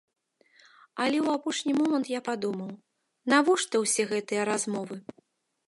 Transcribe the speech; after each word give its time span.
Але 1.03 1.17
ў 1.25 1.27
апошні 1.39 1.71
момант 1.81 2.09
я 2.13 2.21
падумаў, 2.29 2.73
навошта 3.35 3.75
ўсе 3.85 4.03
гэтыя 4.15 4.41
размовы? 4.53 4.95